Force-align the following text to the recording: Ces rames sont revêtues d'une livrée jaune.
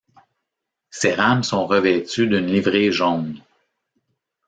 Ces 0.89 1.13
rames 1.13 1.43
sont 1.43 1.67
revêtues 1.67 2.25
d'une 2.25 2.47
livrée 2.47 2.91
jaune. 2.91 3.39